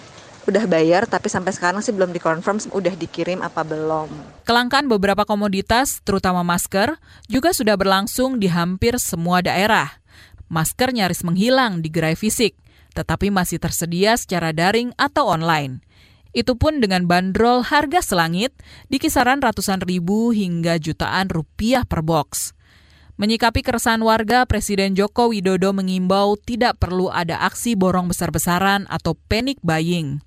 udah 0.47 0.65
bayar 0.71 1.05
tapi 1.11 1.26
sampai 1.26 1.50
sekarang 1.50 1.83
sih 1.83 1.91
belum 1.91 2.15
dikonfirm 2.15 2.71
udah 2.71 2.95
dikirim 2.95 3.43
apa 3.43 3.67
belum. 3.67 4.09
Kelangkaan 4.47 4.87
beberapa 4.87 5.26
komoditas, 5.26 6.00
terutama 6.07 6.47
masker, 6.47 6.97
juga 7.26 7.50
sudah 7.50 7.75
berlangsung 7.75 8.38
di 8.38 8.47
hampir 8.47 8.97
semua 9.03 9.43
daerah. 9.43 9.99
Masker 10.47 10.95
nyaris 10.95 11.26
menghilang 11.26 11.83
di 11.83 11.91
gerai 11.91 12.15
fisik, 12.15 12.55
tetapi 12.95 13.35
masih 13.35 13.59
tersedia 13.59 14.15
secara 14.15 14.55
daring 14.55 14.95
atau 14.95 15.26
online. 15.26 15.83
Itu 16.31 16.55
pun 16.55 16.79
dengan 16.79 17.09
bandrol 17.09 17.65
harga 17.67 18.05
selangit 18.05 18.53
di 18.93 19.00
kisaran 19.00 19.41
ratusan 19.41 19.83
ribu 19.83 20.31
hingga 20.37 20.76
jutaan 20.76 21.33
rupiah 21.33 21.83
per 21.83 22.05
box. 22.05 22.53
Menyikapi 23.17 23.65
keresahan 23.65 24.05
warga, 24.05 24.45
Presiden 24.45 24.93
Joko 24.93 25.33
Widodo 25.33 25.73
mengimbau 25.73 26.37
tidak 26.37 26.76
perlu 26.76 27.09
ada 27.09 27.41
aksi 27.49 27.73
borong 27.73 28.12
besar-besaran 28.12 28.85
atau 28.93 29.17
panic 29.17 29.57
buying. 29.65 30.21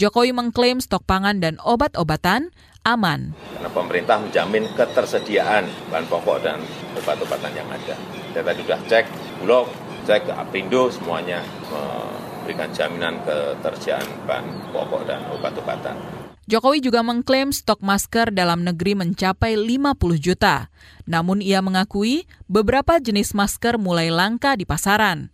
Jokowi 0.00 0.32
mengklaim 0.32 0.80
stok 0.80 1.04
pangan 1.04 1.44
dan 1.44 1.60
obat-obatan 1.60 2.56
aman. 2.88 3.36
Karena 3.36 3.68
pemerintah 3.68 4.16
menjamin 4.16 4.64
ketersediaan 4.72 5.68
bahan 5.92 6.08
pokok 6.08 6.40
dan 6.40 6.56
obat-obatan 6.96 7.52
yang 7.52 7.68
ada. 7.68 8.00
Saya 8.32 8.40
tadi 8.40 8.64
sudah 8.64 8.80
cek 8.88 9.04
Bulog, 9.44 9.68
cek 10.08 10.24
ke 10.24 10.32
Apindo, 10.32 10.88
semuanya 10.88 11.44
memberikan 11.68 12.72
jaminan 12.72 13.20
ketersediaan 13.28 14.24
bahan 14.24 14.72
pokok 14.72 15.04
dan 15.04 15.20
obat-obatan. 15.36 16.00
Jokowi 16.48 16.80
juga 16.80 17.04
mengklaim 17.04 17.52
stok 17.52 17.84
masker 17.84 18.32
dalam 18.32 18.64
negeri 18.64 18.96
mencapai 18.96 19.52
50 19.52 20.00
juta. 20.16 20.72
Namun 21.04 21.44
ia 21.44 21.60
mengakui 21.60 22.24
beberapa 22.48 22.96
jenis 23.04 23.36
masker 23.36 23.76
mulai 23.76 24.08
langka 24.08 24.56
di 24.56 24.64
pasaran. 24.64 25.28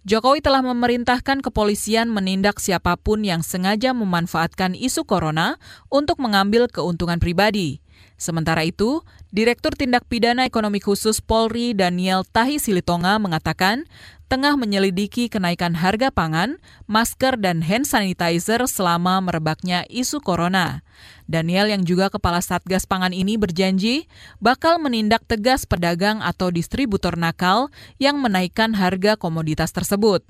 Jokowi 0.00 0.40
telah 0.40 0.64
memerintahkan 0.64 1.44
kepolisian 1.44 2.08
menindak 2.08 2.56
siapa 2.56 2.96
pun 2.96 3.20
yang 3.20 3.44
sengaja 3.44 3.92
memanfaatkan 3.92 4.72
isu 4.72 5.04
corona 5.04 5.60
untuk 5.92 6.24
mengambil 6.24 6.72
keuntungan 6.72 7.20
pribadi. 7.20 7.84
Sementara 8.20 8.60
itu, 8.68 9.00
Direktur 9.32 9.72
Tindak 9.72 10.04
Pidana 10.04 10.44
Ekonomi 10.44 10.76
Khusus 10.76 11.24
Polri 11.24 11.72
Daniel 11.72 12.20
Tahi 12.28 12.60
Silitonga 12.60 13.16
mengatakan 13.16 13.88
tengah 14.28 14.60
menyelidiki 14.60 15.32
kenaikan 15.32 15.72
harga 15.72 16.12
pangan, 16.12 16.60
masker, 16.84 17.40
dan 17.40 17.64
hand 17.64 17.88
sanitizer 17.88 18.60
selama 18.68 19.24
merebaknya 19.24 19.88
isu 19.88 20.20
corona. 20.20 20.84
Daniel 21.24 21.72
yang 21.72 21.82
juga 21.82 22.12
kepala 22.12 22.44
Satgas 22.44 22.84
Pangan 22.84 23.16
ini 23.16 23.40
berjanji 23.40 24.04
bakal 24.36 24.76
menindak 24.76 25.24
tegas 25.24 25.64
pedagang 25.64 26.20
atau 26.20 26.52
distributor 26.52 27.16
nakal 27.16 27.72
yang 27.96 28.20
menaikkan 28.20 28.76
harga 28.76 29.16
komoditas 29.16 29.72
tersebut. 29.72 30.20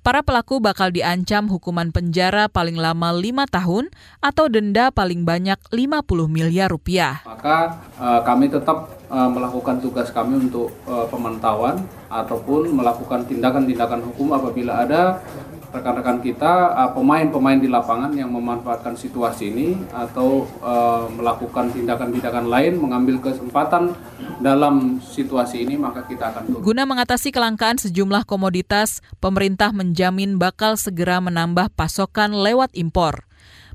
Para 0.00 0.24
pelaku 0.24 0.64
bakal 0.64 0.96
diancam 0.96 1.44
hukuman 1.52 1.92
penjara 1.92 2.48
paling 2.48 2.80
lama 2.80 3.12
lima 3.12 3.44
tahun 3.44 3.92
atau 4.24 4.48
denda 4.48 4.88
paling 4.88 5.28
banyak 5.28 5.60
50 5.68 6.00
miliar 6.24 6.72
rupiah. 6.72 7.20
Maka 7.28 7.84
uh, 8.00 8.24
kami 8.24 8.48
tetap 8.48 8.96
uh, 9.12 9.28
melakukan 9.28 9.76
tugas 9.84 10.08
kami 10.08 10.40
untuk 10.48 10.72
uh, 10.88 11.04
pemantauan 11.12 11.84
ataupun 12.08 12.72
melakukan 12.72 13.28
tindakan-tindakan 13.28 14.00
hukum 14.08 14.32
apabila 14.32 14.88
ada 14.88 15.20
rekan-rekan 15.70 16.18
kita 16.18 16.74
uh, 16.74 16.90
pemain-pemain 16.90 17.58
di 17.58 17.70
lapangan 17.70 18.10
yang 18.14 18.34
memanfaatkan 18.34 18.98
situasi 18.98 19.54
ini 19.54 19.68
atau 19.94 20.46
uh, 20.62 21.06
melakukan 21.14 21.70
tindakan-tindakan 21.70 22.50
lain 22.50 22.78
mengambil 22.82 23.22
kesempatan 23.22 23.94
dalam 24.42 24.98
situasi 24.98 25.62
ini 25.62 25.78
maka 25.78 26.02
kita 26.06 26.34
akan 26.34 26.42
turun. 26.50 26.62
Guna 26.62 26.82
mengatasi 26.86 27.30
kelangkaan 27.30 27.78
sejumlah 27.78 28.26
komoditas, 28.26 28.98
pemerintah 29.22 29.70
menjamin 29.70 30.36
bakal 30.42 30.74
segera 30.74 31.22
menambah 31.22 31.70
pasokan 31.78 32.34
lewat 32.34 32.74
impor. 32.74 33.30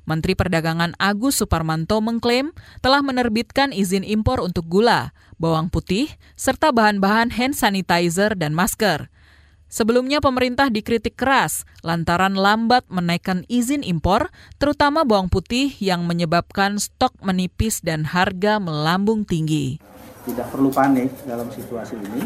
Menteri 0.05 0.37
Perdagangan 0.37 0.93
Agus 1.01 1.41
Suparmanto 1.41 1.97
mengklaim 1.97 2.53
telah 2.85 3.01
menerbitkan 3.01 3.73
izin 3.73 4.05
impor 4.05 4.37
untuk 4.37 4.69
gula, 4.69 5.17
bawang 5.41 5.73
putih, 5.73 6.13
serta 6.37 6.69
bahan-bahan 6.69 7.33
hand 7.33 7.57
sanitizer 7.57 8.37
dan 8.37 8.53
masker. 8.53 9.09
Sebelumnya 9.65 10.21
pemerintah 10.21 10.69
dikritik 10.69 11.17
keras 11.17 11.65
lantaran 11.81 12.37
lambat 12.37 12.85
menaikkan 12.87 13.43
izin 13.49 13.81
impor, 13.81 14.29
terutama 14.61 15.01
bawang 15.03 15.27
putih 15.27 15.73
yang 15.81 16.05
menyebabkan 16.05 16.77
stok 16.77 17.17
menipis 17.25 17.81
dan 17.81 18.05
harga 18.05 18.61
melambung 18.61 19.25
tinggi. 19.25 19.81
Tidak 20.25 20.47
perlu 20.53 20.69
panik 20.69 21.11
dalam 21.25 21.49
situasi 21.49 21.97
ini. 21.97 22.23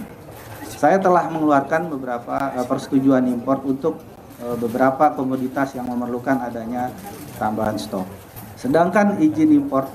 Saya 0.67 1.00
telah 1.01 1.27
mengeluarkan 1.27 1.91
beberapa 1.91 2.55
eh, 2.55 2.63
persetujuan 2.67 3.27
impor 3.27 3.63
untuk 3.63 4.00
eh, 4.39 4.55
beberapa 4.60 5.15
komoditas 5.15 5.75
yang 5.75 5.88
memerlukan 5.88 6.39
adanya 6.43 6.91
tambahan 7.39 7.79
stok. 7.79 8.08
Sedangkan 8.60 9.19
izin 9.24 9.55
impor 9.55 9.88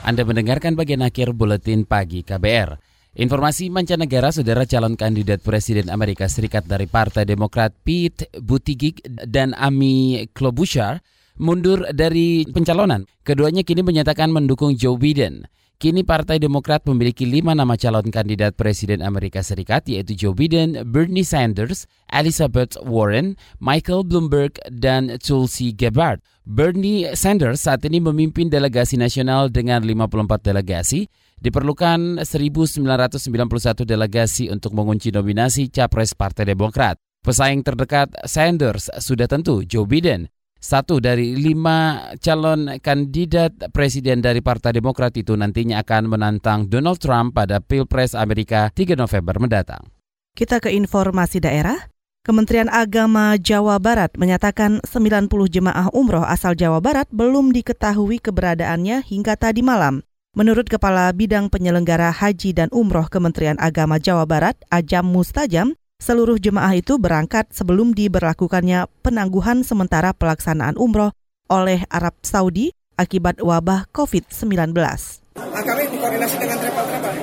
Anda 0.09 0.24
mendengarkan 0.24 0.72
bagian 0.72 1.04
akhir 1.04 1.37
buletin 1.37 1.85
pagi 1.85 2.24
KBR. 2.24 2.88
Informasi 3.16 3.73
mancanegara, 3.73 4.29
saudara 4.29 4.68
calon 4.68 4.92
kandidat 4.92 5.40
Presiden 5.40 5.88
Amerika 5.88 6.29
Serikat 6.29 6.68
dari 6.68 6.85
Partai 6.85 7.25
Demokrat 7.25 7.73
Pete 7.81 8.29
Buttigieg 8.37 9.01
dan 9.25 9.57
Amy 9.57 10.29
Klobuchar 10.37 11.01
mundur 11.40 11.88
dari 11.97 12.44
pencalonan. 12.44 13.09
Keduanya 13.25 13.64
kini 13.64 13.81
menyatakan 13.81 14.29
mendukung 14.29 14.77
Joe 14.77 15.01
Biden. 15.01 15.49
Kini 15.79 16.03
Partai 16.03 16.43
Demokrat 16.43 16.83
memiliki 16.91 17.23
lima 17.23 17.55
nama 17.55 17.79
calon 17.79 18.11
kandidat 18.11 18.59
Presiden 18.59 18.99
Amerika 18.99 19.47
Serikat 19.47 19.87
yaitu 19.87 20.19
Joe 20.19 20.35
Biden, 20.35 20.75
Bernie 20.83 21.23
Sanders, 21.23 21.87
Elizabeth 22.11 22.75
Warren, 22.83 23.38
Michael 23.62 24.03
Bloomberg, 24.03 24.59
dan 24.75 25.07
Tulsi 25.23 25.71
Gabbard. 25.71 26.19
Bernie 26.43 27.14
Sanders 27.14 27.62
saat 27.62 27.87
ini 27.87 28.03
memimpin 28.03 28.51
delegasi 28.51 28.99
nasional 28.99 29.55
dengan 29.55 29.87
54 29.87 30.51
delegasi, 30.51 31.07
diperlukan 31.38 32.27
1.991 32.27 33.87
delegasi 33.87 34.51
untuk 34.51 34.75
mengunci 34.75 35.14
nominasi 35.14 35.71
capres 35.71 36.11
Partai 36.11 36.43
Demokrat. 36.43 36.99
Pesaing 37.23 37.62
terdekat 37.62 38.11
Sanders 38.27 38.91
sudah 38.99 39.31
tentu 39.31 39.62
Joe 39.62 39.87
Biden. 39.87 40.27
Satu 40.59 40.99
dari 40.99 41.38
lima 41.38 42.11
calon 42.18 42.83
kandidat 42.83 43.71
presiden 43.71 44.18
dari 44.18 44.42
Partai 44.42 44.75
Demokrat 44.75 45.14
itu 45.14 45.38
nantinya 45.38 45.87
akan 45.87 46.11
menantang 46.11 46.66
Donald 46.66 46.99
Trump 46.99 47.38
pada 47.38 47.62
Pilpres 47.62 48.18
Amerika 48.18 48.66
3 48.75 48.99
November 48.99 49.38
mendatang. 49.38 49.87
Kita 50.35 50.59
ke 50.59 50.75
informasi 50.75 51.38
daerah. 51.38 51.79
Kementerian 52.27 52.66
Agama 52.68 53.38
Jawa 53.38 53.79
Barat 53.79 54.12
menyatakan 54.18 54.83
90 54.83 55.31
jemaah 55.49 55.88
umroh 55.94 56.27
asal 56.27 56.59
Jawa 56.59 56.83
Barat 56.83 57.07
belum 57.14 57.55
diketahui 57.55 58.18
keberadaannya 58.18 59.07
hingga 59.07 59.38
tadi 59.38 59.62
malam. 59.62 60.03
Menurut 60.37 60.66
Kepala 60.66 61.09
Bidang 61.14 61.49
Penyelenggara 61.49 62.12
Haji 62.12 62.53
dan 62.53 62.68
Umroh 62.75 63.09
Kementerian 63.09 63.57
Agama 63.57 63.97
Jawa 63.97 64.29
Barat, 64.29 64.61
Ajam 64.68 65.09
Mustajam, 65.09 65.79
seluruh 65.98 66.38
jemaah 66.38 66.78
itu 66.78 66.96
berangkat 66.96 67.50
sebelum 67.50 67.90
diberlakukannya 67.90 68.87
penangguhan 69.02 69.66
sementara 69.66 70.14
pelaksanaan 70.14 70.78
umroh 70.78 71.11
oleh 71.50 71.82
Arab 71.90 72.14
Saudi 72.22 72.70
akibat 72.94 73.42
wabah 73.42 73.90
COVID-19. 73.90 74.74
Nah, 74.74 75.62
kami 75.62 75.82
dikoordinasi 75.90 76.37
dengan 76.38 76.58
travel-travel. 76.62 77.14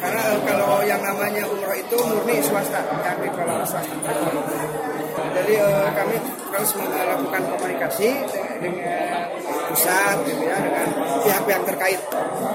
Karena 0.00 0.24
kalau 0.44 0.80
yang 0.84 1.00
namanya 1.04 1.44
umroh 1.48 1.76
itu 1.76 1.96
murni 2.00 2.36
swasta, 2.44 2.80
yang 2.80 3.18
dikelola 3.20 3.64
swasta. 3.64 4.12
Jadi 5.30 5.54
uh, 5.56 5.88
kami 5.96 6.16
terus 6.52 6.70
melakukan 6.76 7.42
komunikasi 7.56 8.08
dengan 8.60 9.24
pusat, 9.72 10.16
gitu 10.28 10.42
ya, 10.48 10.56
dengan 10.60 10.86
pihak-pihak 11.24 11.62
terkait. 11.64 12.00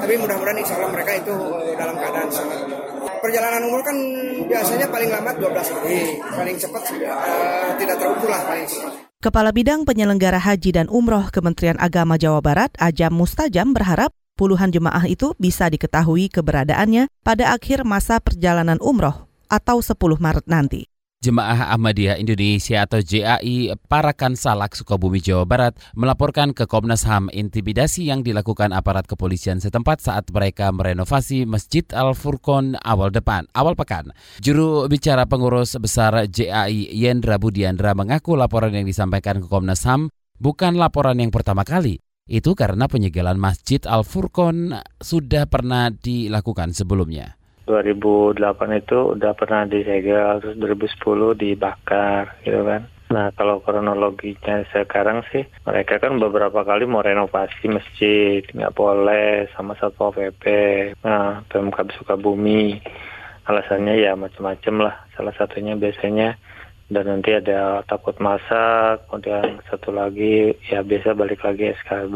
Tapi 0.02 0.14
mudah-mudahan 0.22 0.60
insya 0.62 0.76
Allah 0.82 0.92
mereka 0.94 1.12
itu 1.18 1.34
uh, 1.34 1.74
dalam 1.78 1.96
keadaan 1.98 2.30
sangat. 2.30 2.95
Perjalanan 3.26 3.66
umur 3.66 3.82
kan 3.82 3.98
biasanya 4.46 4.86
paling 4.86 5.10
lama 5.10 5.34
12 5.34 5.50
hari, 5.50 6.22
paling 6.22 6.62
cepat 6.62 6.94
uh, 6.94 7.74
tidak 7.74 7.98
terukur 7.98 8.30
lah 8.30 8.46
paling 8.46 8.70
cepat. 8.70 8.94
Kepala 9.18 9.50
Bidang 9.50 9.82
Penyelenggara 9.82 10.38
Haji 10.38 10.70
dan 10.70 10.86
Umroh 10.94 11.34
Kementerian 11.34 11.82
Agama 11.82 12.22
Jawa 12.22 12.46
Barat, 12.46 12.70
Ajam 12.78 13.18
Mustajam 13.18 13.74
berharap 13.74 14.14
puluhan 14.38 14.70
jemaah 14.70 15.02
itu 15.10 15.34
bisa 15.42 15.66
diketahui 15.74 16.30
keberadaannya 16.30 17.10
pada 17.26 17.50
akhir 17.58 17.82
masa 17.82 18.22
perjalanan 18.22 18.78
umroh 18.78 19.26
atau 19.50 19.82
10 19.82 19.98
Maret 20.22 20.46
nanti. 20.46 20.86
Jemaah 21.26 21.74
Ahmadiyah 21.74 22.22
Indonesia 22.22 22.86
atau 22.86 23.02
JAI 23.02 23.74
Parakan 23.90 24.38
Salak 24.38 24.78
Sukabumi 24.78 25.18
Jawa 25.18 25.42
Barat 25.42 25.74
melaporkan 25.98 26.54
ke 26.54 26.70
Komnas 26.70 27.02
HAM 27.02 27.34
intimidasi 27.34 28.14
yang 28.14 28.22
dilakukan 28.22 28.70
aparat 28.70 29.10
kepolisian 29.10 29.58
setempat 29.58 30.06
saat 30.06 30.30
mereka 30.30 30.70
merenovasi 30.70 31.50
Masjid 31.50 31.82
Al 31.98 32.14
Furqon 32.14 32.78
awal 32.78 33.10
depan, 33.10 33.50
awal 33.58 33.74
pekan. 33.74 34.14
Juru 34.38 34.86
bicara 34.86 35.26
pengurus 35.26 35.74
besar 35.82 36.30
JAI 36.30 36.94
Yendra 36.94 37.42
Budiandra 37.42 37.98
mengaku 37.98 38.38
laporan 38.38 38.78
yang 38.78 38.86
disampaikan 38.86 39.42
ke 39.42 39.50
Komnas 39.50 39.82
HAM 39.82 40.14
bukan 40.38 40.78
laporan 40.78 41.18
yang 41.18 41.34
pertama 41.34 41.66
kali. 41.66 41.98
Itu 42.30 42.54
karena 42.54 42.86
penyegelan 42.86 43.42
Masjid 43.42 43.82
Al 43.90 44.06
Furqon 44.06 44.78
sudah 45.02 45.50
pernah 45.50 45.90
dilakukan 45.90 46.70
sebelumnya. 46.78 47.34
2008 47.66 48.82
itu 48.82 48.98
udah 49.18 49.32
pernah 49.34 49.66
disegel, 49.66 50.42
terus 50.42 50.56
2010 50.58 51.34
dibakar 51.34 52.38
gitu 52.46 52.62
kan. 52.62 52.86
Nah, 53.06 53.30
kalau 53.38 53.62
kronologinya 53.62 54.66
sekarang 54.74 55.22
sih, 55.30 55.46
mereka 55.62 56.02
kan 56.02 56.18
beberapa 56.18 56.66
kali 56.66 56.90
mau 56.90 57.06
renovasi 57.06 57.70
masjid, 57.70 58.42
nggak 58.50 58.74
boleh 58.74 59.46
sama 59.54 59.78
Satpol 59.78 60.10
PP, 60.10 60.44
nah, 61.06 61.46
Pemkab 61.46 61.94
Sukabumi. 61.94 62.82
Alasannya 63.46 64.02
ya 64.02 64.18
macam-macam 64.18 64.90
lah. 64.90 64.96
Salah 65.14 65.34
satunya 65.38 65.78
biasanya 65.78 66.34
dan 66.90 67.06
nanti 67.10 67.34
ada 67.34 67.82
takut 67.86 68.18
masak, 68.18 69.06
kemudian 69.10 69.62
satu 69.70 69.90
lagi 69.94 70.54
ya 70.66 70.82
biasa 70.82 71.14
balik 71.14 71.46
lagi 71.46 71.74
SKB 71.82 72.16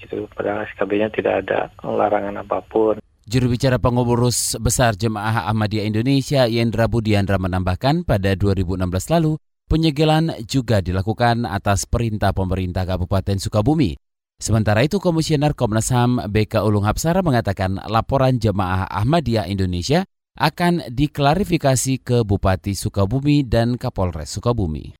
gitu. 0.00 0.24
Padahal 0.32 0.64
SKB-nya 0.72 1.08
tidak 1.12 1.44
ada 1.44 1.68
larangan 1.84 2.40
apa 2.40 2.64
pun. 2.64 2.96
Juru 3.30 3.54
bicara 3.54 3.78
pengurus 3.78 4.58
besar 4.58 4.98
Jemaah 4.98 5.46
Ahmadiyah 5.54 5.86
Indonesia 5.86 6.50
Yendra 6.50 6.90
Budiandra 6.90 7.38
menambahkan 7.38 8.02
pada 8.02 8.34
2016 8.34 8.82
lalu 9.14 9.38
Penyegelan 9.70 10.34
juga 10.50 10.82
dilakukan 10.82 11.46
atas 11.46 11.86
perintah 11.86 12.34
pemerintah 12.34 12.82
Kabupaten 12.82 13.38
Sukabumi. 13.38 13.94
Sementara 14.34 14.82
itu, 14.82 14.98
Komisioner 14.98 15.54
Komnas 15.54 15.94
HAM 15.94 16.26
BK 16.26 16.66
Ulung 16.66 16.82
Hapsara 16.82 17.22
mengatakan 17.22 17.78
laporan 17.86 18.42
jemaah 18.42 18.90
Ahmadiyah 18.90 19.46
Indonesia 19.46 20.02
akan 20.34 20.90
diklarifikasi 20.90 22.02
ke 22.02 22.26
Bupati 22.26 22.74
Sukabumi 22.74 23.46
dan 23.46 23.78
Kapolres 23.78 24.34
Sukabumi. 24.34 24.90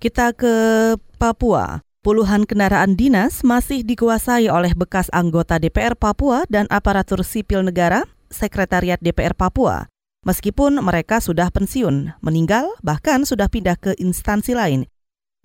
Kita 0.00 0.32
ke 0.32 0.96
Papua. 1.20 1.84
Puluhan 2.04 2.44
kendaraan 2.44 3.00
dinas 3.00 3.40
masih 3.40 3.80
dikuasai 3.80 4.52
oleh 4.52 4.76
bekas 4.76 5.08
anggota 5.08 5.56
DPR 5.56 5.96
Papua 5.96 6.44
dan 6.52 6.68
aparatur 6.68 7.24
sipil 7.24 7.64
negara, 7.64 8.04
Sekretariat 8.28 9.00
DPR 9.00 9.32
Papua. 9.32 9.88
Meskipun 10.28 10.84
mereka 10.84 11.24
sudah 11.24 11.48
pensiun, 11.48 12.12
meninggal, 12.20 12.76
bahkan 12.84 13.24
sudah 13.24 13.48
pindah 13.48 13.80
ke 13.80 13.96
instansi 13.96 14.52
lain. 14.52 14.84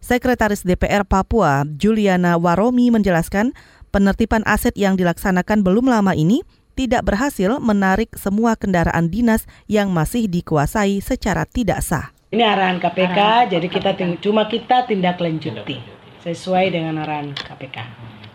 Sekretaris 0.03 0.67
DPR 0.67 1.07
Papua, 1.07 1.63
Juliana 1.79 2.35
Waromi 2.35 2.91
menjelaskan, 2.91 3.55
penertiban 3.95 4.43
aset 4.43 4.75
yang 4.75 4.99
dilaksanakan 4.99 5.63
belum 5.63 5.87
lama 5.87 6.11
ini 6.11 6.43
tidak 6.75 7.07
berhasil 7.07 7.55
menarik 7.63 8.11
semua 8.19 8.59
kendaraan 8.59 9.07
dinas 9.07 9.47
yang 9.71 9.95
masih 9.95 10.27
dikuasai 10.27 10.99
secara 10.99 11.47
tidak 11.47 11.79
sah. 11.79 12.11
Ini 12.35 12.43
arahan 12.43 12.83
KPK, 12.83 13.15
arahan 13.15 13.47
jadi 13.47 13.67
kita 13.71 13.95
cuma 14.19 14.51
kita 14.51 14.83
tindak 14.91 15.23
lanjuti 15.23 15.98
sesuai 16.33 16.73
dengan 16.73 17.01
arahan 17.01 17.33
KPK. 17.33 17.77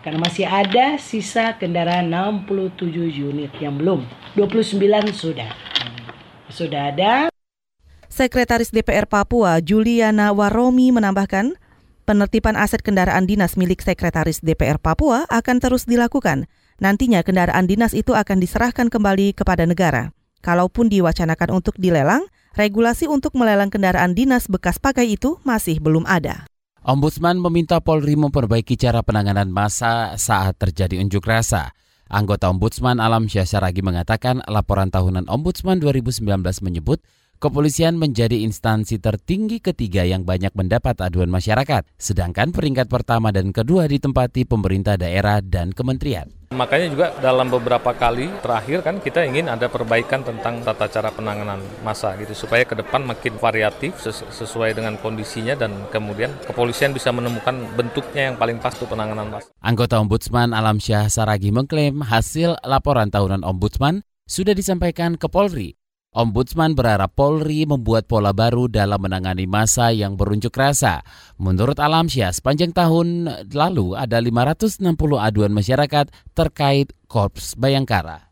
Karena 0.03 0.19
masih 0.21 0.45
ada 0.45 1.01
sisa 1.01 1.57
kendaraan 1.57 2.13
67 2.13 2.85
unit 3.09 3.49
yang 3.57 3.79
belum, 3.79 4.05
29 4.37 5.09
sudah 5.15 5.49
sudah 6.49 6.93
ada. 6.93 7.13
Sekretaris 8.05 8.71
DPR 8.71 9.09
Papua 9.09 9.59
Juliana 9.59 10.31
Waromi 10.31 10.93
menambahkan, 10.93 11.57
penertiban 12.05 12.55
aset 12.55 12.79
kendaraan 12.85 13.25
dinas 13.25 13.57
milik 13.57 13.81
Sekretaris 13.81 14.39
DPR 14.39 14.77
Papua 14.77 15.25
akan 15.27 15.57
terus 15.57 15.89
dilakukan. 15.89 16.45
Nantinya 16.77 17.25
kendaraan 17.25 17.65
dinas 17.65 17.91
itu 17.97 18.13
akan 18.13 18.39
diserahkan 18.39 18.93
kembali 18.93 19.33
kepada 19.33 19.65
negara. 19.65 20.13
Kalaupun 20.45 20.85
diwacanakan 20.87 21.57
untuk 21.57 21.73
dilelang, 21.81 22.23
regulasi 22.53 23.09
untuk 23.09 23.33
melelang 23.33 23.73
kendaraan 23.73 24.13
dinas 24.13 24.45
bekas 24.45 24.77
pakai 24.77 25.17
itu 25.17 25.41
masih 25.41 25.81
belum 25.81 26.05
ada. 26.05 26.45
Ombudsman 26.85 27.41
meminta 27.41 27.81
Polri 27.81 28.13
memperbaiki 28.13 28.77
cara 28.77 29.01
penanganan 29.01 29.49
massa 29.49 30.13
saat 30.21 30.53
terjadi 30.61 31.01
unjuk 31.01 31.25
rasa. 31.25 31.73
Anggota 32.05 32.45
Ombudsman 32.53 33.01
Alam 33.01 33.25
Syasaragi 33.25 33.81
mengatakan 33.81 34.45
laporan 34.45 34.93
tahunan 34.93 35.25
Ombudsman 35.25 35.81
2019 35.81 36.21
menyebut 36.61 37.01
kepolisian 37.41 37.97
menjadi 37.97 38.37
instansi 38.45 39.01
tertinggi 39.01 39.65
ketiga 39.65 40.05
yang 40.05 40.29
banyak 40.29 40.53
mendapat 40.53 41.01
aduan 41.01 41.33
masyarakat, 41.33 41.89
sedangkan 41.97 42.53
peringkat 42.53 42.85
pertama 42.85 43.33
dan 43.33 43.49
kedua 43.49 43.89
ditempati 43.89 44.45
pemerintah 44.45 44.93
daerah 44.93 45.41
dan 45.41 45.73
kementerian. 45.73 46.29
Makanya 46.55 46.87
juga 46.87 47.07
dalam 47.19 47.51
beberapa 47.51 47.91
kali 47.91 48.31
terakhir 48.39 48.79
kan 48.79 49.03
kita 49.03 49.27
ingin 49.27 49.51
ada 49.51 49.67
perbaikan 49.67 50.23
tentang 50.23 50.63
tata 50.63 50.87
cara 50.87 51.11
penanganan 51.11 51.59
masa 51.83 52.15
gitu 52.15 52.31
supaya 52.31 52.63
ke 52.63 52.79
depan 52.79 53.03
makin 53.03 53.35
variatif 53.35 53.99
sesuai 54.31 54.71
dengan 54.71 54.95
kondisinya 54.95 55.59
dan 55.59 55.75
kemudian 55.91 56.31
kepolisian 56.47 56.95
bisa 56.95 57.11
menemukan 57.11 57.53
bentuknya 57.75 58.31
yang 58.31 58.35
paling 58.39 58.57
pas 58.63 58.71
untuk 58.79 58.95
penanganan 58.95 59.27
masa. 59.27 59.51
Anggota 59.59 59.99
Ombudsman 59.99 60.55
Alam 60.55 60.79
Syah 60.79 61.11
Saragi 61.11 61.51
mengklaim 61.51 61.99
hasil 61.99 62.55
laporan 62.63 63.11
tahunan 63.11 63.43
Ombudsman 63.43 64.07
sudah 64.23 64.55
disampaikan 64.55 65.19
ke 65.19 65.27
Polri 65.27 65.75
Ombudsman 66.15 66.79
berharap 66.79 67.11
Polri 67.11 67.67
membuat 67.67 68.07
pola 68.07 68.31
baru 68.31 68.71
dalam 68.71 69.03
menangani 69.03 69.43
masa 69.43 69.91
yang 69.91 70.15
berunjuk 70.15 70.55
rasa. 70.55 71.03
Menurut 71.35 71.75
Alamsyah, 71.75 72.31
sepanjang 72.31 72.71
tahun 72.71 73.27
lalu 73.51 73.99
ada 73.99 74.23
560 74.23 74.79
aduan 75.19 75.51
masyarakat 75.51 76.07
terkait 76.31 76.95
Korps 77.11 77.59
Bayangkara. 77.59 78.31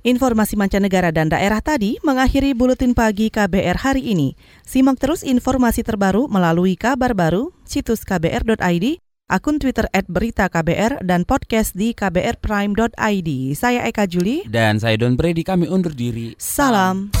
Informasi 0.00 0.56
mancanegara 0.56 1.12
dan 1.12 1.28
daerah 1.28 1.60
tadi 1.60 2.00
mengakhiri 2.00 2.56
buletin 2.56 2.96
pagi 2.96 3.28
KBR 3.28 3.76
hari 3.76 4.16
ini. 4.16 4.32
Simak 4.64 4.96
terus 4.96 5.20
informasi 5.20 5.84
terbaru 5.84 6.24
melalui 6.24 6.72
kabar 6.72 7.12
baru, 7.12 7.52
situs 7.68 8.08
kbr.id, 8.08 8.96
akun 9.30 9.62
Twitter 9.62 9.86
at 9.94 10.10
Berita 10.10 10.50
KBR, 10.50 11.06
dan 11.06 11.22
podcast 11.22 11.78
di 11.78 11.94
kbrprime.id. 11.94 13.30
Saya 13.54 13.86
Eka 13.86 14.10
Juli. 14.10 14.42
Dan 14.50 14.82
saya 14.82 14.98
Don 14.98 15.14
Brady, 15.14 15.46
kami 15.46 15.70
undur 15.70 15.94
diri. 15.94 16.34
Salam. 16.34 17.14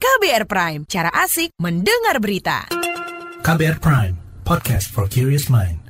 KBR 0.00 0.44
Prime, 0.48 0.82
cara 0.88 1.12
asik 1.12 1.52
mendengar 1.60 2.16
berita. 2.20 2.64
KBR 3.40 3.80
Prime, 3.80 4.16
podcast 4.44 4.88
for 4.88 5.04
curious 5.08 5.48
mind. 5.48 5.89